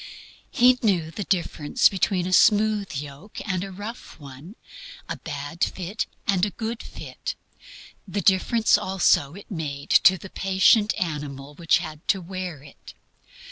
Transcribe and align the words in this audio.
He 0.49 0.79
knew 0.81 1.11
the 1.11 1.25
difference 1.25 1.87
between 1.87 2.25
a 2.25 2.33
smooth 2.33 2.91
yoke 2.95 3.39
and 3.47 3.63
a 3.63 3.69
rough 3.69 4.19
one, 4.19 4.55
a 5.07 5.17
bad 5.17 5.63
fit 5.63 6.07
and 6.25 6.43
a 6.43 6.49
good 6.49 6.81
fit; 6.81 7.35
the 8.07 8.21
difference 8.21 8.79
also 8.79 9.35
it 9.35 9.51
made 9.51 9.91
to 9.91 10.17
the 10.17 10.31
patient 10.31 10.95
animal 10.99 11.53
which 11.53 11.77
had 11.77 12.07
to 12.07 12.19
wear 12.19 12.63
it. 12.63 12.95